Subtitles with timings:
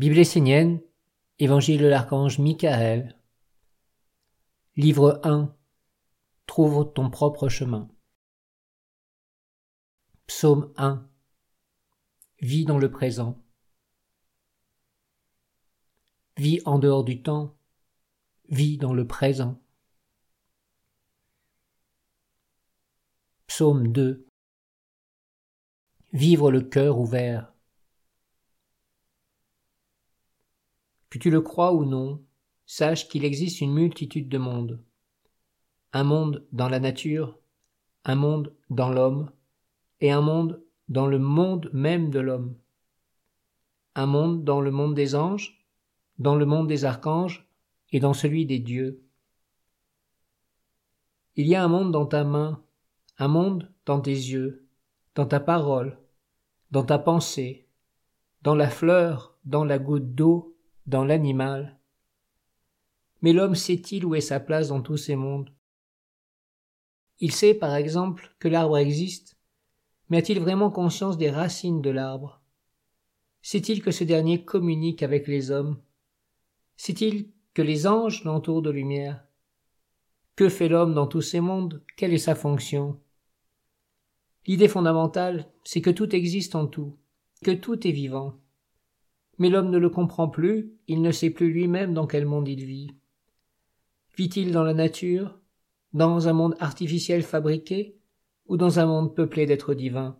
[0.00, 0.80] Bible essénienne,
[1.40, 3.20] Évangile de l'archange Michael,
[4.76, 5.54] Livre 1
[6.46, 7.86] Trouve ton propre chemin.
[10.26, 11.06] Psaume 1
[12.40, 13.44] Vis dans le présent.
[16.38, 17.54] Vis en dehors du temps.
[18.48, 19.60] Vis dans le présent.
[23.48, 24.26] Psaume 2
[26.14, 27.49] Vivre le cœur ouvert.
[31.10, 32.22] Que tu le crois ou non,
[32.66, 34.80] sache qu'il existe une multitude de mondes.
[35.92, 37.36] Un monde dans la nature,
[38.04, 39.30] un monde dans l'homme,
[40.00, 42.54] et un monde dans le monde même de l'homme.
[43.96, 45.66] Un monde dans le monde des anges,
[46.18, 47.46] dans le monde des archanges,
[47.92, 49.02] et dans celui des dieux.
[51.34, 52.62] Il y a un monde dans ta main,
[53.18, 54.68] un monde dans tes yeux,
[55.16, 55.98] dans ta parole,
[56.70, 57.66] dans ta pensée,
[58.42, 60.56] dans la fleur, dans la goutte d'eau,
[60.90, 61.78] dans l'animal.
[63.22, 65.50] Mais l'homme sait-il où est sa place dans tous ces mondes?
[67.20, 69.36] Il sait, par exemple, que l'arbre existe,
[70.08, 72.42] mais a-t-il vraiment conscience des racines de l'arbre?
[73.40, 75.80] Sait-il que ce dernier communique avec les hommes?
[76.76, 79.24] Sait-il que les anges l'entourent de lumière?
[80.34, 81.84] Que fait l'homme dans tous ces mondes?
[81.96, 83.00] Quelle est sa fonction?
[84.46, 86.96] L'idée fondamentale, c'est que tout existe en tout,
[87.44, 88.40] que tout est vivant.
[89.40, 92.62] Mais l'homme ne le comprend plus, il ne sait plus lui-même dans quel monde il
[92.62, 92.94] vit.
[94.14, 95.40] Vit-il dans la nature,
[95.94, 97.96] dans un monde artificiel fabriqué,
[98.46, 100.18] ou dans un monde peuplé d'êtres divins?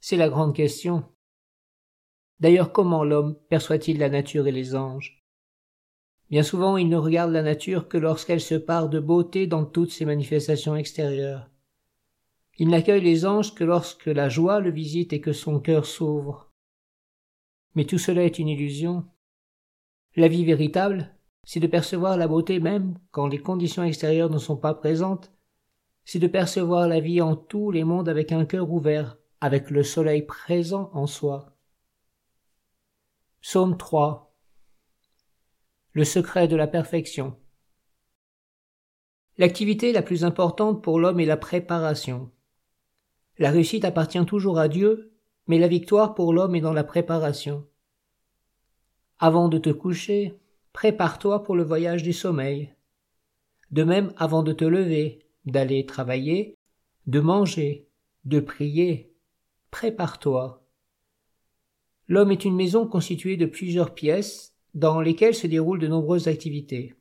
[0.00, 1.04] C'est la grande question.
[2.38, 5.24] D'ailleurs, comment l'homme perçoit-il la nature et les anges?
[6.28, 9.90] Bien souvent, il ne regarde la nature que lorsqu'elle se part de beauté dans toutes
[9.90, 11.48] ses manifestations extérieures.
[12.58, 16.47] Il n'accueille les anges que lorsque la joie le visite et que son cœur s'ouvre.
[17.74, 19.06] Mais tout cela est une illusion.
[20.16, 24.56] La vie véritable, c'est de percevoir la beauté même quand les conditions extérieures ne sont
[24.56, 25.32] pas présentes,
[26.04, 29.82] c'est de percevoir la vie en tous les mondes avec un cœur ouvert, avec le
[29.82, 31.54] soleil présent en soi.
[33.40, 34.34] Psaume 3
[35.92, 37.36] Le secret de la perfection.
[39.36, 42.30] L'activité la plus importante pour l'homme est la préparation.
[43.38, 45.17] La réussite appartient toujours à Dieu
[45.48, 47.66] mais la victoire pour l'homme est dans la préparation.
[49.18, 50.38] Avant de te coucher,
[50.72, 52.74] prépare-toi pour le voyage du sommeil.
[53.70, 56.56] De même, avant de te lever, d'aller travailler,
[57.06, 57.88] de manger,
[58.26, 59.14] de prier,
[59.70, 60.62] prépare-toi.
[62.06, 66.94] L'homme est une maison constituée de plusieurs pièces dans lesquelles se déroulent de nombreuses activités.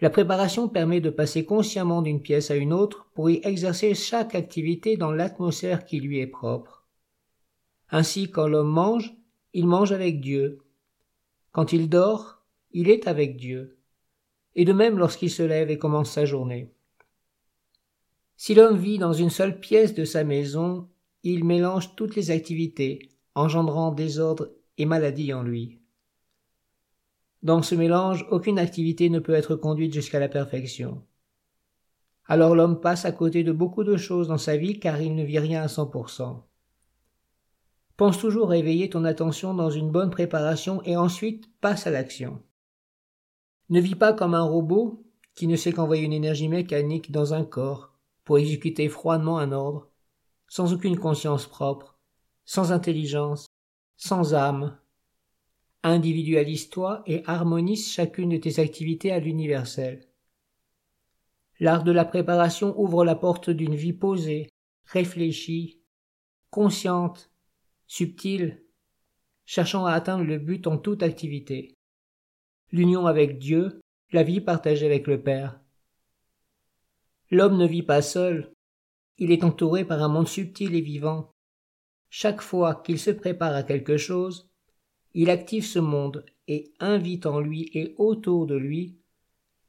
[0.00, 4.34] La préparation permet de passer consciemment d'une pièce à une autre pour y exercer chaque
[4.34, 6.81] activité dans l'atmosphère qui lui est propre.
[7.94, 9.14] Ainsi, quand l'homme mange,
[9.52, 10.62] il mange avec Dieu.
[11.52, 13.76] Quand il dort, il est avec Dieu.
[14.54, 16.72] Et de même lorsqu'il se lève et commence sa journée.
[18.38, 20.88] Si l'homme vit dans une seule pièce de sa maison,
[21.22, 25.78] il mélange toutes les activités, engendrant désordre et maladie en lui.
[27.42, 31.04] Dans ce mélange, aucune activité ne peut être conduite jusqu'à la perfection.
[32.24, 35.24] Alors l'homme passe à côté de beaucoup de choses dans sa vie car il ne
[35.24, 36.48] vit rien à cent pour cent.
[38.02, 42.42] Pense toujours à éveiller ton attention dans une bonne préparation et ensuite passe à l'action.
[43.68, 47.44] Ne vis pas comme un robot qui ne sait qu'envoyer une énergie mécanique dans un
[47.44, 47.92] corps
[48.24, 49.88] pour exécuter froidement un ordre,
[50.48, 51.96] sans aucune conscience propre,
[52.44, 53.46] sans intelligence,
[53.96, 54.76] sans âme.
[55.84, 60.08] Individualise-toi et harmonise chacune de tes activités à l'universel.
[61.60, 64.48] L'art de la préparation ouvre la porte d'une vie posée,
[64.86, 65.78] réfléchie,
[66.50, 67.31] consciente
[67.86, 68.62] subtil,
[69.44, 71.74] cherchant à atteindre le but en toute activité.
[72.70, 73.80] L'union avec Dieu,
[74.12, 75.60] la vie partagée avec le Père.
[77.30, 78.52] L'homme ne vit pas seul,
[79.18, 81.30] il est entouré par un monde subtil et vivant.
[82.10, 84.50] Chaque fois qu'il se prépare à quelque chose,
[85.14, 88.98] il active ce monde et invite en lui et autour de lui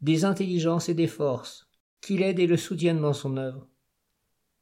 [0.00, 1.68] des intelligences et des forces
[2.00, 3.68] qui l'aident et le soutiennent dans son œuvre.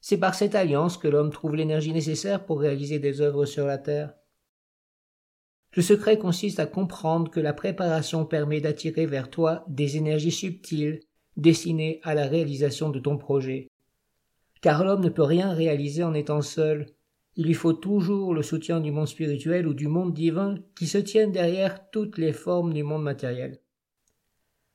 [0.00, 3.78] C'est par cette alliance que l'homme trouve l'énergie nécessaire pour réaliser des œuvres sur la
[3.78, 4.14] terre.
[5.76, 11.00] Le secret consiste à comprendre que la préparation permet d'attirer vers toi des énergies subtiles
[11.36, 13.68] destinées à la réalisation de ton projet.
[14.62, 16.86] Car l'homme ne peut rien réaliser en étant seul.
[17.36, 20.98] Il lui faut toujours le soutien du monde spirituel ou du monde divin qui se
[20.98, 23.60] tiennent derrière toutes les formes du monde matériel.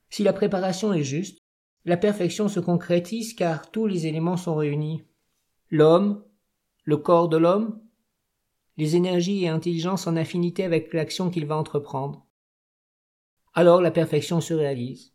[0.08, 1.38] Si la préparation est juste,
[1.84, 5.04] la perfection se concrétise car tous les éléments sont réunis
[5.70, 6.24] l'homme,
[6.84, 7.80] le corps de l'homme,
[8.76, 12.26] les énergies et intelligences en affinité avec l'action qu'il va entreprendre.
[13.54, 15.14] Alors la perfection se réalise.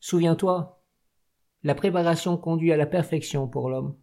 [0.00, 0.82] Souviens-toi,
[1.62, 3.96] la préparation conduit à la perfection pour l'homme.